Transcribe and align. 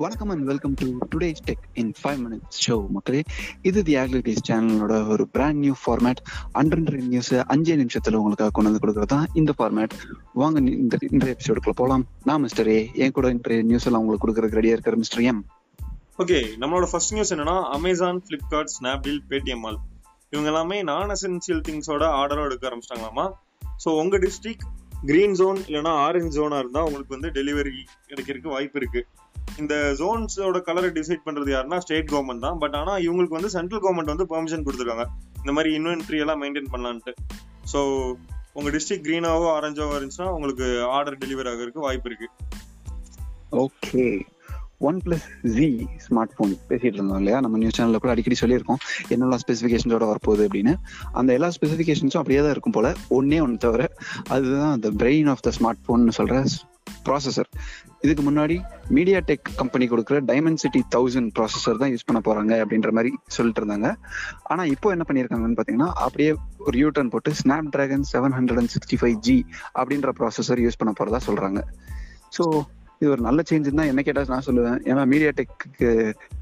வணக்கம் 0.00 0.30
and 0.32 0.44
welcome 0.50 0.74
to 0.80 0.86
today's 1.12 1.40
tech 1.48 1.64
in 1.74 1.90
five 1.98 2.20
minutes 2.24 2.58
show 2.64 2.76
மக்களே 2.96 3.20
இது 3.62 3.80
தி 3.88 3.94
ஆக்லிட்டிஸ் 4.02 4.40
சேனலோட 4.48 4.94
ஒரு 5.14 5.24
brand 5.34 5.60
new 5.64 5.74
format 5.82 6.20
under 6.54 6.82
news 7.12 7.30
அஞ்சே 7.54 7.74
நிமிஷத்துல 7.80 8.20
உங்களுக்காக 8.20 8.52
கொண்டு 8.56 8.70
வந்து 8.70 8.82
கொடுக்குறது 8.84 9.10
தான் 9.14 9.26
இந்த 9.34 9.54
ஃபார்மேட் 9.58 9.94
வாங்க 10.34 10.58
இந்த 10.76 10.98
இன்றைய 11.10 11.34
எபிசோடுக்குள்ள 11.36 11.76
போலாம். 11.82 12.04
நான் 12.24 12.42
மிஸ்டர் 12.46 12.70
ஏ 12.74 12.78
என் 13.04 13.14
கூட 13.18 13.28
இன்றைய 13.36 13.62
நியூஸ் 13.62 13.86
எல்லாம் 13.90 14.02
உங்களுக்கு 14.02 14.24
கொடுக்கறதுக்கு 14.26 14.60
ரெடியா 14.60 14.76
இருக்கிற 14.76 14.96
மிஸ்டர் 14.96 15.24
எம் 15.30 15.42
ஓகே 16.18 16.40
நம்மளோட 16.62 16.88
ஃபர்ஸ்ட் 16.92 17.14
நியூஸ் 17.14 17.32
என்னன்னா 17.36 17.56
Amazon 17.78 18.20
Flipkart 18.28 18.74
Snapdeal 18.76 19.22
Paytm 19.30 19.64
mall 19.66 19.80
இவங்க 20.32 20.48
எல்லாமே 20.48 20.82
நான் 20.82 21.14
எசென்சியல் 21.16 21.64
திங்ஸோட 21.68 22.04
ஆர்டரும் 22.18 22.46
எடுக்க 22.48 22.68
ஆரம்பிச்சிட்டாங்களாமா? 22.70 23.26
ஸோ 23.84 23.88
உங்க 24.02 24.16
டிஸ்ட்ரிக்ட் 24.18 24.66
கிரீன் 25.08 25.34
ஜோன் 25.34 25.58
இல்லைன்னா 25.66 25.92
ஆரஞ்சு 26.06 26.30
ஜோனா 26.36 26.58
இருந்தா 26.58 26.80
உங்களுக்கு 26.84 27.16
வந்து 27.16 27.28
டெலிவரி 27.38 27.72
கிடைக்கிறதுக்கு 28.08 28.54
வாய்ப்பு 28.54 28.78
இருக்கு. 28.80 29.00
இந்த 29.58 29.74
ஜோன்ஸோட 29.98 30.60
கலரை 30.60 30.90
டிசைட் 30.90 31.26
பண்றது 31.26 31.50
யாருன்னா 31.54 31.78
ஸ்டேட் 31.78 32.10
கவர்மெண்ட் 32.12 32.44
தான். 32.46 32.58
பட் 32.58 32.74
ஆனால் 32.74 33.02
இவங்களுக்கு 33.06 33.38
வந்து 33.38 33.50
சென்ட்ரல் 33.56 33.82
கவர்மெண்ட் 33.86 34.12
வந்து 34.14 34.26
பெர்மிஷன் 34.32 34.64
கொடுத்துருக்காங்க. 34.66 35.06
இந்த 35.36 35.52
மாதிரி 35.52 35.70
இன்வென்ட்ரி 35.78 36.18
எல்லாம் 36.18 36.42
மெயின்டைன் 36.42 36.72
பண்ணலான்ட்டு. 36.74 37.14
ஸோ 37.72 37.80
உங்க 38.52 38.70
டிஸ்ட்ரிக்ட் 38.76 39.06
க்ரீனாவோ 39.06 39.48
ஆரஞ்சாவோ 39.56 39.96
இருந்துச்சுன்னா 39.98 40.30
உங்களுக்கு 40.36 40.86
ஆர்டர் 40.96 41.18
டெலிவரி 41.18 41.50
ஆகிறதுக்கு 41.52 41.86
வாய்ப்பு 41.86 42.10
இருக்கு. 42.10 42.28
Okay 43.64 44.04
one 44.78 44.98
plus 45.04 45.26
G 45.56 45.66
smart 46.04 46.36
phone 46.36 46.52
பேசிட்டு 46.68 46.98
இருந்தோம் 46.98 47.18
இல்லையா? 47.18 47.40
நம்ம 47.40 47.58
நியூஸ் 47.58 47.80
சேனல்ல 47.80 47.96
கூட 47.96 48.12
அடிக்கடி 48.12 48.36
சொல்லியிருக்கோம். 48.40 48.80
என்னெல்லாம் 49.08 49.42
ஸ்பெசிஃபிகேஷன்ஸோட 49.44 50.06
வரப்போகுது 50.10 50.46
அப்படின்னு. 50.46 50.74
அந்த 51.12 51.32
எல்லா 51.32 51.48
ஸ்பெசிஃபிகேஷன்ஸும் 51.48 52.20
அப்படியே 52.22 52.40
தான் 52.40 52.50
இருக்கும் 52.50 52.76
போல. 52.78 52.94
ஒன்னே 53.18 53.40
ஒன்று 53.46 53.64
தவிர 53.66 53.88
அதுதான் 54.28 54.74
அந்த 54.76 54.90
brain 55.02 55.28
of 55.28 55.44
the 55.46 55.52
smart 55.58 55.84
phone 55.86 56.08
சொல்ற 56.20 56.44
ப்ராசஸர் 57.06 57.48
இதுக்கு 58.04 58.22
முன்னாடி 58.28 58.56
மீடியா 58.96 59.18
டெக் 59.28 59.48
கம்பெனி 59.60 59.86
கொடுக்குற 59.92 60.18
டைமென்சிட்டி 60.30 60.80
தௌசண்ட் 60.94 61.30
ப்ராசஸர் 61.38 61.80
தான் 61.82 61.92
யூஸ் 61.94 62.06
பண்ண 62.08 62.20
போறாங்க 62.28 62.52
அப்படின்ற 62.64 62.90
மாதிரி 62.98 63.12
சொல்லிட்டு 63.36 63.62
இருந்தாங்க. 63.62 63.88
ஆனா 64.52 64.64
இப்போ 64.74 64.90
என்ன 64.96 65.06
பண்ணியிருக்காங்கன்னு 65.08 65.58
பார்த்தீங்கன்னா 65.60 65.90
அப்படியே 66.06 66.32
ஒரு 66.66 66.78
யூ 66.82 66.90
டர்ன் 66.98 67.12
போட்டு 67.14 67.32
Snapdragon 67.76 68.04
seven 68.12 68.36
hundred 68.38 68.60
and 68.62 68.72
sixty 68.74 68.98
five 69.02 69.16
G 69.28 69.38
அப்படின்ற 69.80 70.12
ப்ராசஸர் 70.20 70.62
யூஸ் 70.66 70.80
பண்ண 70.82 70.94
போறதா 71.00 71.20
சொல்றாங்க. 71.28 71.62
ஸோ 72.38 72.44
இது 73.02 73.10
ஒரு 73.14 73.22
நல்ல 73.26 73.40
சேஞ்ச் 73.48 73.68
தான் 73.76 73.90
என்ன 73.90 74.00
கேட்டால் 74.06 74.32
நான் 74.32 74.46
சொல்லுவேன். 74.46 74.80
ஏன்னா 74.90 75.02
மீடியா 75.12 75.30
டெக்கு 75.38 75.90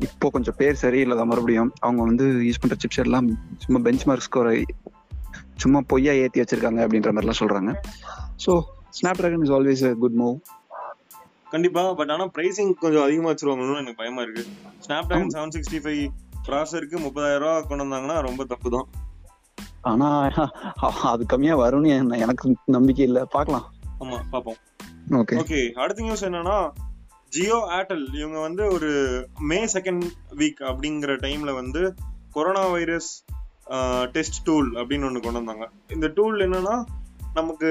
இப்போ 0.07 0.27
கொஞ்சம் 0.37 0.57
பேர் 0.61 0.81
சரியில்லை 0.85 1.27
மறுபடியும் 1.33 1.71
அவங்க 1.87 2.01
வந்து 2.11 2.25
யூஸ் 2.47 2.63
பண்ற 2.63 2.77
சிப்ஸ் 2.85 3.03
எல்லாம் 3.05 3.29
சும்மா 3.65 3.81
பெஞ்ச் 3.87 4.07
மார்க் 4.11 4.27
ஸ்கோரை 4.29 4.57
சும்மா 5.63 5.81
பொய்யா 5.93 6.13
ஏற்றி 6.25 6.43
வச்சிருக்காங்க 6.43 6.81
அப்படின்ற 6.87 7.13
மாதிரிலாம் 7.13 7.41
சொல்றாங்க. 7.43 7.71
So 8.45 8.53
Snapdragon 9.17 9.45
is 9.45 9.53
always 9.53 9.85
a 9.89 9.93
good 9.95 10.19
move 10.21 10.37
கண்டிப்பா 11.51 11.83
பட் 11.95 12.11
ஆனா 12.11 12.25
பிரைசிங் 12.37 12.73
கொஞ்சம் 12.75 13.03
அதிகமா 13.03 13.29
வச்சிருவாங்கன்னு 13.31 13.83
எனக்கு 13.83 14.01
பயமா 14.03 14.23
இருக்கு. 14.23 14.43
Snap 14.79 15.07
dragon 15.09 15.35
seven 15.35 15.55
sixty 15.57 15.79
five 15.85 16.03
ப்ராசருக்கு 16.49 16.97
முப்பதாயிரம் 17.05 17.43
ரூபா 17.45 17.55
கொண்டு 17.61 17.85
வந்தாங்கன்னா 17.85 18.17
ரொம்ப 18.21 18.45
தப்பு 18.45 18.71
தான் 18.71 18.89
ஆனா 19.81 20.09
அது 21.13 21.27
கம்மியா 21.27 21.55
வரும்னு 21.59 21.91
எனக்கு 22.25 22.55
நம்பிக்கை 22.67 23.05
இல்லை. 23.07 23.23
பார்க்கலாம். 23.31 23.67
ஆமா 24.01 24.19
பாப்போம் 24.33 24.59
ஓகே 25.21 25.37
ஓகே 25.43 25.61
அடுத்த 25.83 26.03
நியூஸ் 26.03 26.25
என்னன்னா 26.25 26.59
ஜியோ 27.33 27.59
ஏர்டெல் 27.77 28.07
இவங்க 28.19 28.39
வந்து 28.41 28.63
ஒரு 28.67 28.91
மே 29.41 29.59
செகண்ட் 29.75 30.05
வீக் 30.37 30.61
அப்படிங்கிற 30.71 31.15
டைம்ல 31.25 31.55
வந்து 31.55 31.83
கொரோனா 32.33 32.65
வைரஸ் 32.67 33.11
டெஸ்ட் 34.13 34.39
டூல் 34.45 34.69
அப்படின்னு 34.73 35.07
ஒன்று 35.07 35.21
கொண்டு 35.21 35.41
வந்தாங்க. 35.41 35.65
இந்த 35.89 36.07
டூல் 36.15 36.39
என்னன்னா 36.39 36.77
நமக்கு 37.35 37.69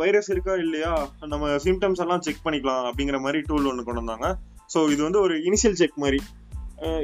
வைரஸ் 0.00 0.30
இருக்கா 0.34 0.54
இல்லையா? 0.64 0.92
நம்ம 1.32 1.48
சிம்டம்ஸ் 1.64 2.02
எல்லாம் 2.04 2.22
செக் 2.26 2.44
பண்ணிக்கலாம் 2.44 2.84
அப்படிங்கிற 2.90 3.18
மாதிரி 3.24 3.40
டூல் 3.48 3.68
ஒன்று 3.70 3.86
கொண்டு 3.86 4.02
வந்தாங்க. 4.02 4.28
ஸோ 4.74 4.78
இது 4.94 5.00
வந்து 5.06 5.20
ஒரு 5.26 5.36
இனிஷியல் 5.48 5.78
செக் 5.80 5.98
மாதிரி. 6.04 6.20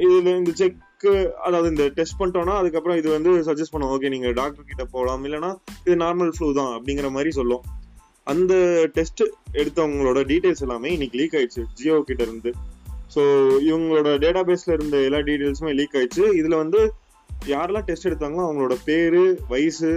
இதில் 0.03 0.29
இந்த 0.41 0.51
செக்கு 0.59 1.11
அதாவது 1.47 1.67
இந்த 1.73 1.85
டெஸ்ட் 1.97 2.19
பண்ணிட்டோம்னா 2.19 2.53
அதுக்கப்புறம் 2.61 2.99
இது 3.01 3.09
வந்து 3.15 3.31
சஜஸ்ட் 3.47 3.73
பண்ணுவோம் 3.73 3.95
ஓகே 3.95 4.11
நீங்கள் 4.13 4.35
டாக்டர் 4.39 4.69
கிட்ட 4.69 4.83
போகலாம். 4.93 5.25
இல்லைன்னா 5.27 5.51
இது 5.85 5.95
நார்மல் 6.05 6.31
ஃப்ளூ 6.35 6.47
தான் 6.59 6.71
அப்படிங்கிற 6.77 7.09
மாதிரி 7.17 7.31
சொல்லும். 7.39 7.65
அந்த 8.27 8.53
டெஸ்ட் 8.95 9.23
எடுத்தவங்களோட 9.59 10.21
டீட்டெயில்ஸ் 10.31 10.63
எல்லாமே 10.65 10.89
இன்னைக்கு 10.95 11.19
லீக் 11.19 11.35
ஆயிடுச்சு. 11.39 11.63
ஜியோ 11.79 11.97
கிட்ட 12.09 12.23
இருந்து. 12.27 12.53
ஸோ 13.15 13.21
இவங்களோட 13.67 14.09
டேட்டா 14.23 14.41
பேஸ்ல 14.49 14.71
இருந்த 14.77 14.97
எல்லா 15.09 15.19
டீட்டெயில்ஸுமே 15.29 15.73
லீக் 15.79 15.97
ஆயிடுச்சு. 15.99 16.25
இதில் 16.39 16.61
வந்து 16.63 16.79
யாரெல்லாம் 17.53 17.85
டெஸ்ட் 17.89 18.07
எடுத்தாங்களோ 18.09 18.45
அவங்களோட 18.47 18.75
பேர் 18.89 19.21
வயசு 19.53 19.91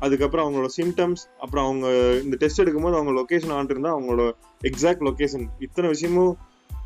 அதுக்கப்புறம் 0.00 0.54
அவங்களோட 0.54 0.68
சிம்டம்ஸ் 0.76 1.22
அப்புறம் 1.38 1.64
அவங்க 1.64 2.18
இந்த 2.22 2.36
டெஸ்ட் 2.36 2.60
எடுக்கும்போது 2.60 2.98
அவங்க 2.98 3.24
லொகேஷன் 3.24 3.52
ஆன் 3.52 3.66
அவங்களோட 3.66 4.32
எக்ஸாக்ட் 4.62 5.04
லொகேஷன் 5.08 5.46
இத்தனை 5.58 5.90
விஷயமும் 5.90 6.36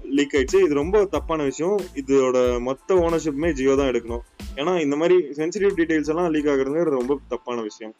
லீக் 0.02 0.32
ஆயிடுச்சு. 0.32 0.64
இது 0.64 0.74
ரொம்ப 0.74 1.04
தப்பான 1.04 1.42
விஷயம். 1.42 1.80
இதோட 1.94 2.60
மொத்த 2.60 2.94
ஓனர்ஷிப்புமே 2.94 3.52
ஜியோ 3.52 3.76
தான் 3.76 3.86
எடுக்கணும். 3.86 4.20
ஏன்னா 4.54 4.80
இந்த 4.80 4.96
மாதிரி 4.96 5.24
சென்சிட்டிவ் 5.24 5.76
டீடைல்ஸ் 5.76 6.08
எல்லாம் 6.08 6.30
லீக் 6.30 6.46
ஆகுறது 6.46 6.82
ரொம்ப 6.82 7.18
தப்பான 7.28 7.60
விஷயம். 7.60 7.94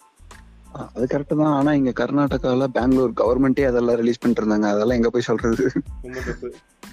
அது 0.94 1.06
கரெக்ட் 1.06 1.36
தான். 1.36 1.52
ஆனா 1.52 1.72
இங்க 1.72 1.92
கர்நாடகால 2.04 2.66
பெங்களூர் 2.66 3.10
கவர்மெண்டே 3.10 3.66
அதெல்லாம் 3.66 3.96
ரிலீஸ் 3.96 4.18
பண்ணிட்டு 4.18 4.42
இருந்தாங்க 4.42 4.68
அதெல்லாம் 4.70 4.96
எங்க 4.96 5.10
போய் 5.10 5.22
சொல்றது? 5.22 5.72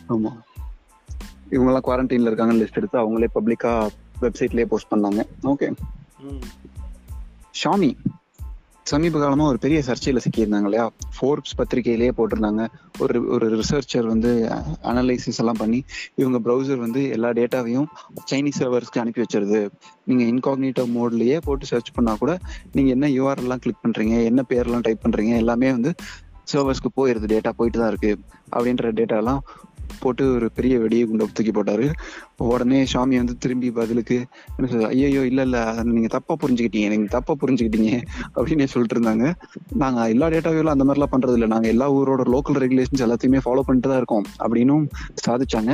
ஆமா. 0.09 0.31
இவங்க 1.49 1.71
எல்லாம் 1.71 1.83
குவாரண்டைன்ல 1.87 2.25
இருக்காங்க 2.25 2.53
லிஸ்ட் 2.53 2.73
எடுத்து 2.73 2.99
அவங்களே 2.99 3.27
பப்ளிக்கா 3.35 3.89
வெப்சைட்லயே 4.21 4.65
போஸ்ட் 4.65 4.93
பண்ணாங்க. 4.93 5.23
ஓகே. 5.43 5.73
ஷாமி 7.59 7.89
சமீப 8.91 9.19
காலமாக 9.21 9.51
ஒரு 9.51 9.59
பெரிய 9.63 9.79
சர்ச்சையில் 9.87 10.21
சிக்கியிருந்தாங்க 10.23 10.67
இல்லையா? 10.69 10.83
ஃபோர்ப்ஸ் 11.15 11.55
பத்திரிகையிலேயே 11.59 12.11
போட்டிருந்தாங்க. 12.17 12.63
ஒரு 13.03 13.17
ஒரு 13.35 13.45
ரிசர்ச்சர் 13.59 14.05
வந்து 14.11 14.29
அனலைசிஸ் 14.91 15.39
எல்லாம் 15.43 15.59
பண்ணி 15.61 15.79
இவங்க 16.21 16.37
ப்ரௌசர் 16.45 16.79
வந்து 16.83 17.01
எல்லா 17.15 17.29
டேட்டாவையும் 17.39 17.87
சைனீஸ் 18.29 18.59
சர்வர்ஸ்க்கு 18.61 19.01
அனுப்பி 19.03 19.23
வச்சிருது. 19.23 19.61
நீங்கள் 20.09 20.29
இன்காக்னிட்டோ 20.33 20.85
மோட்லேயே 20.97 21.39
போட்டு 21.47 21.71
சர்ச் 21.71 21.91
பண்ணால் 21.97 22.21
கூட 22.23 22.35
நீங்கள் 22.75 22.95
என்ன 22.97 23.09
யூஆர்எல்லாம் 23.17 23.63
கிளிக் 23.65 23.83
பண்ணுறீங்க 23.85 24.17
என்ன 24.31 24.43
பேர்லாம் 24.53 24.85
டைப் 24.87 25.03
பண்ணுறீங்க 25.05 25.35
எல்லாமே 25.43 25.71
வந்து 25.77 25.93
சர்வர்ஸ்க்கு 26.53 26.91
போயிருது 26.99 27.29
டேட்டா 27.33 27.53
போயிட்டு 27.59 27.79
தான் 27.79 27.91
இருக்குது 27.93 28.21
அப்படின்ற 28.55 28.91
டேட்டாலாம் 28.99 29.41
போட்டு 29.99 30.23
ஒரு 30.35 30.47
பெரிய 30.57 30.79
வெடியை 30.83 31.03
குண்டை 31.07 31.27
தூக்கி 31.37 31.53
போட்டாரு. 31.57 31.85
உடனே 32.37 32.79
சாமி 32.93 33.17
வந்து 33.21 33.35
திரும்பி 33.43 33.71
பதிலுக்கு 33.71 34.17
என்ன 34.55 34.69
சொல்ற 34.71 34.89
ஐயோ 34.93 35.23
இல்ல 35.31 35.41
இல்ல 35.47 35.57
அதை 35.71 35.85
நீங்க 35.97 36.11
தப்பா 36.17 36.35
புரிஞ்சுக்கிட்டீங்க 36.43 36.89
நீங்க 36.93 37.09
தப்பா 37.17 37.35
புரிஞ்சுக்கிட்டீங்க 37.41 37.91
அப்படின்னு 38.35 38.71
சொல்லிட்டு 38.73 38.97
இருந்தாங்க. 38.97 39.33
நாங்க 39.83 40.09
எல்லா 40.15 40.29
டேட்டாவையும் 40.35 40.73
அந்த 40.75 40.87
மாதிரிலாம் 40.89 41.13
பண்றது 41.15 41.37
இல்லை. 41.39 41.49
நாங்க 41.55 41.67
எல்லா 41.75 41.87
ஊரோட 41.97 42.25
லோக்கல் 42.35 42.59
ரெகுலேஷன்ஸ் 42.65 43.05
எல்லாத்தையுமே 43.07 43.41
ஃபாலோ 43.45 43.65
பண்ணிட்டு 43.67 43.91
தான் 43.91 44.01
இருக்கோம் 44.01 44.27
அப்படின்னும் 44.43 44.85
சாதிச்சாங்க. 45.25 45.73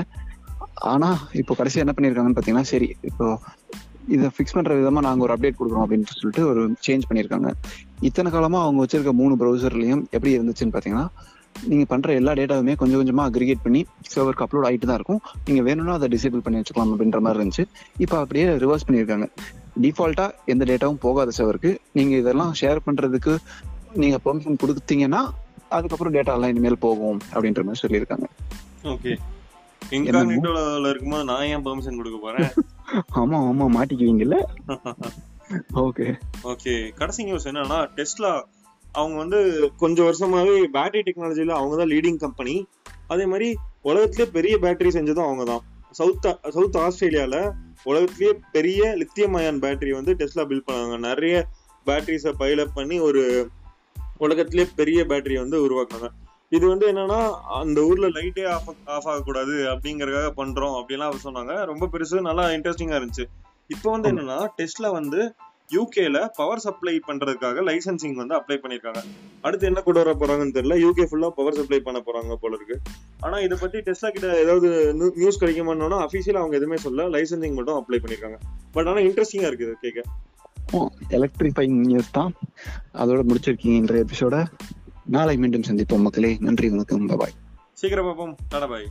ஆனா 0.94 1.10
இப்போ 1.42 1.54
கடைசியா 1.58 1.84
என்ன 1.86 1.94
பண்ணிருக்காங்கன்னு 1.98 2.38
பாத்தீங்கன்னா 2.38 2.70
சரி 2.72 2.96
இப்போ 3.10 3.40
இதை 4.14 4.28
ஃபிக்ஸ் 4.36 4.56
பண்ற 4.56 4.74
விதமா 4.80 5.02
நாங்க 5.06 5.24
ஒரு 5.26 5.34
அப்டேட் 5.34 5.58
கொடுக்குறோம் 5.60 5.84
அப்படின்னு 5.86 6.08
சொல்லிட்டு 6.22 6.42
ஒரு 6.48 6.62
சேஞ்ச் 6.86 7.06
பண்ணியிருக்காங்க. 7.10 7.50
இத்தனை 8.08 8.30
காலமா 8.32 8.60
அவங்க 8.64 8.80
வச்சிருக்க 8.84 9.12
மூணு 9.20 9.36
ப்ரௌசர்லயும் 9.42 10.04
எப்படி 10.16 10.32
இருந்துச்சுன்னு 10.38 10.76
பாத்தீங்கன்னா 10.76 11.06
நீங்க 11.70 11.86
பண்ற 11.86 12.14
எல்லா 12.14 12.34
டேட்டாவுமே 12.34 12.76
கொஞ்சம் 12.76 13.00
கொஞ்சமா 13.02 13.24
அக்ரிகேட் 13.30 13.64
பண்ணி 13.64 13.82
சர்வருக்கு 14.14 14.46
அப்லோட் 14.46 14.68
ஆயிட்டு 14.70 14.86
தான் 14.86 14.96
இருக்கும். 14.96 15.22
நீங்க 15.48 15.62
வேணும்னா 15.62 15.94
அதை 15.94 16.08
டிசேபிள் 16.08 16.42
பண்ணி 16.42 16.60
வச்சுக்கலாம் 16.60 16.94
அப்படின்ற 16.94 17.20
மாதிரி 17.20 17.40
இருந்துச்சு. 17.40 17.66
இப்போ 18.00 18.18
அப்படியே 18.20 18.46
ரிவர்ஸ் 18.56 18.86
பண்ணியிருக்காங்க. 18.88 19.28
டிஃபால்ட்டா 19.82 20.26
எந்த 20.46 20.66
டேட்டாவும் 20.66 21.00
போகாத 21.00 21.32
சர்வருக்கு 21.32 21.80
நீங்க 21.94 22.16
இதெல்லாம் 22.16 22.54
ஷேர் 22.62 22.86
பண்றதுக்கு 22.88 23.36
நீங்க 23.96 24.18
பெர்மிஷன் 24.18 24.62
கொடுத்தீங்கன்னா 24.64 25.22
அதுக்கப்புறம் 25.72 26.16
டேட்டா 26.16 26.34
எல்லாம் 26.34 26.50
இனிமேல் 26.50 26.84
போகும் 26.88 27.20
அப்படின்ற 27.34 27.64
மாதிரி 27.64 27.82
சொல்லியிருக்காங்க. 27.84 28.26
ஓகே. 28.84 29.14
இன்காக்னிட்டோல 29.92 30.60
இருக்கும்போது 30.90 31.24
நான் 31.24 31.46
ஏன் 31.46 31.64
பெர்மிஷன் 31.66 32.00
கொடுக்க 32.00 32.18
போறேன்? 32.18 32.50
ஆமா 33.22 33.38
ஆமா 33.50 33.66
மாட்டிக்குவீங்கல்ல? 33.78 34.38
ஓகே 35.86 36.06
ஓகே 36.44 36.74
கடைசி 37.00 37.24
நியூஸ் 37.24 37.48
என்னன்னா 37.48 37.80
டெஸ்லா 37.98 38.32
அவங்க 39.00 39.16
வந்து 39.18 39.40
கொஞ்சம் 39.78 40.08
வருஷமாவே 40.08 40.56
பேட்டரி 40.76 41.04
டெக்னாலஜில 41.08 41.56
அவங்க 41.60 41.76
தான் 41.82 41.92
லீடிங் 41.94 42.20
கம்பெனி 42.26 42.56
அதே 43.08 43.26
மாதிரி 43.26 43.48
உலகத்திலே 43.82 44.26
பெரிய 44.38 44.56
பேட்டரி 44.58 44.92
செஞ்சதும் 44.98 45.28
அவங்க 45.28 45.44
தான் 45.44 45.64
சவுத் 46.00 46.28
சவுத் 46.56 46.78
ஆஸ்திரேலியால 46.84 47.38
உலகத்திலேயே 47.84 48.34
பெரிய 48.52 48.82
லித்தியம் 49.02 49.36
அயான் 49.40 49.62
பேட்டரி 49.64 49.92
வந்து 49.98 50.14
டெஸ்லா 50.20 50.44
பில்ட் 50.50 50.68
பண்ணாங்க. 50.70 50.98
நிறைய 51.08 51.36
பேட்டரிஸை 51.86 52.32
பைலப் 52.42 52.76
பண்ணி 52.76 52.98
ஒரு 53.00 53.24
உலகத்திலே 54.18 54.66
பெரிய 54.76 55.00
பேட்டரி 55.10 55.38
வந்து 55.42 55.58
உருவாக்குனாங்க. 55.66 56.10
இது 56.50 56.66
வந்து 56.68 56.86
என்னன்னா 56.92 57.20
அந்த 57.60 57.80
ஊர்ல 57.82 58.08
லைட்டே 58.18 58.44
ஆஃப் 58.56 58.70
ஆஃப் 58.96 59.08
ஆகக்கூடாது 59.12 59.54
அப்படிங்கறதுக்காக 59.74 60.32
பண்றோம் 60.42 60.76
அப்படிலாம் 60.80 61.12
அவர் 61.12 61.26
சொன்னாங்க. 61.28 61.54
ரொம்ப 61.72 61.90
பெருசு 61.94 62.20
நல்லா 62.22 62.46
இன்ட்ரெஸ்டிங்கா 62.56 63.00
இருந்துச்சு. 63.00 63.26
இப்போ 63.68 63.90
வந்து 63.92 64.10
என்னன்னா 64.12 64.40
டெஸ்ட்ல 64.58 64.88
வந்து 64.92 65.20
யூகேல 65.72 66.28
பவர் 66.36 66.60
சப்ளை 66.60 67.02
பண்றதுக்காக 67.08 67.64
லைசன்சிங் 67.70 68.14
வந்து 68.14 68.36
அப்ளை 68.36 68.58
பண்ணிருக்காங்க. 68.64 69.02
அடுத்து 69.42 69.68
என்ன 69.68 69.82
கொண்டு 69.82 70.04
வர 70.04 70.14
போறாங்கன்னு 70.14 70.56
தெரியல. 70.58 70.76
யூகே 70.84 71.06
ஃபுல்லா 71.12 71.30
பவர் 71.30 71.54
சப்ளை 71.54 71.80
பண்ண 71.80 72.00
போறாங்க 72.08 72.36
போல 72.36 72.58
இருக்கு. 72.60 72.78
ஆனா 73.20 73.40
இத 73.40 73.56
பத்தி 73.56 73.80
டெஸ்லா 73.80 74.10
கிட்ட 74.10 74.40
ஏதாவது 74.40 74.94
நியூஸ் 75.16 75.42
கிடைக்குமான்னு 75.44 76.00
அபிஷியலா 76.08 76.42
அவங்க 76.44 76.56
எதுவுமே 76.56 76.78
சொல்ல 76.78 77.10
லைசன்சிங் 77.10 77.54
மட்டும் 77.54 77.80
அப்ளை 77.80 78.00
பண்ணிருக்காங்க. 78.04 78.40
பட் 78.72 78.88
ஆனா 78.88 78.98
இன்ட்ரெஸ்டிங்கா 78.98 79.50
இருக்குது 79.52 79.74
கேட்க. 79.82 80.04
எலக்ட்ரிஃபைங் 81.10 81.80
நியூஸ் 81.92 82.12
தான். 82.12 82.34
அதோட 82.94 83.22
முடிச்சிருக்கீங்க 83.30 83.80
இன்றைய 83.82 84.06
எபிசோட 84.06 84.46
நாளை 85.04 85.38
மீண்டும் 85.38 85.68
சந்திப்போம் 85.70 86.06
மக்களே. 86.08 86.38
நன்றி 86.40 86.70
வணக்கம். 86.70 87.08
பாய் 87.08 87.34
சீக்கிரம் 87.74 88.06
பார்ப்போம். 88.06 88.36
டாடா 88.50 88.68
பாய். 88.68 88.88